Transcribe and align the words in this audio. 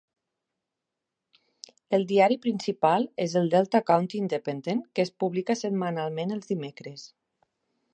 El 1.97 2.07
diari 2.13 2.39
principal 2.47 3.07
és 3.27 3.37
el 3.43 3.53
"Delta 3.55 3.83
County 3.93 4.23
Independent", 4.25 4.85
que 4.97 5.09
es 5.09 5.17
publica 5.25 5.61
setmanalment 5.65 6.39
els 6.39 6.55
dimecres. 6.55 7.11